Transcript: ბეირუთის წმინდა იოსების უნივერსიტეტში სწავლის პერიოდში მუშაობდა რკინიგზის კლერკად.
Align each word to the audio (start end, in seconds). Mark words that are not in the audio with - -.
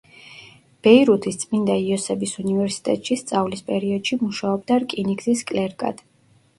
ბეირუთის 0.87 1.37
წმინდა 1.43 1.75
იოსების 1.83 2.35
უნივერსიტეტში 2.45 3.21
სწავლის 3.23 3.65
პერიოდში 3.71 4.21
მუშაობდა 4.27 4.83
რკინიგზის 4.89 5.49
კლერკად. 5.55 6.09